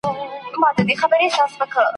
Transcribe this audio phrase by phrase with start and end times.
[0.53, 1.17] زما د آه جنازه
[1.59, 1.85] څه سوه؟..